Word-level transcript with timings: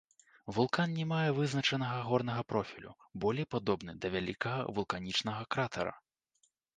Вулкан 0.57 0.93
не 0.99 1.03
мае 1.09 1.27
вызначанага 1.39 1.99
горнага 2.07 2.45
профілю, 2.53 2.93
болей 3.25 3.47
падобны 3.57 3.95
да 4.07 4.11
вялікага 4.15 4.65
вулканічнага 4.79 5.43
кратара. 5.57 5.93